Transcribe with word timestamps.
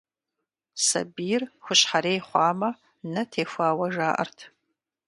Сабийр 0.85 1.43
хущхьэрей 1.63 2.19
хъуамэ, 2.27 2.69
нэ 3.11 3.21
техуауэ 3.31 3.87
жаӀэрт. 3.93 4.39